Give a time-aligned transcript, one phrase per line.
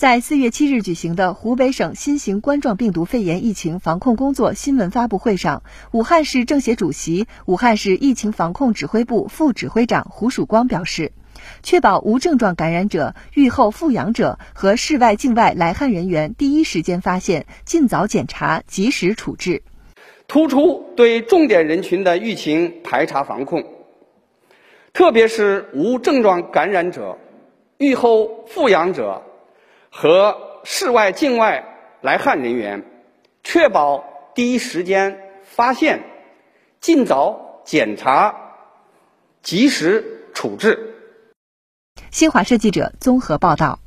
[0.00, 11.12] 在四月七日举行的湖北省新型冠状病毒肺炎疫情防控工作新闻发布会上，武汉市政协主席、武汉市疫情防控指挥部副指挥长胡曙光表示，
[11.62, 19.62] 确保无症状感染者、预后复阳者和市外境外来汉人员第一时间发现、尽早检查、及时处置，
[20.26, 23.62] 突出对重点人群的疫情排查防控，
[24.94, 27.18] 特别是无症状感染者、
[27.76, 29.24] 预后复阳者。
[29.90, 31.64] 和室外境外
[32.00, 32.84] 来汉人员，
[33.42, 36.02] 确保第一时间发现、
[36.80, 38.34] 尽早检查、
[39.42, 40.94] 及时处置。
[42.10, 43.78] 新华社记者综合报道。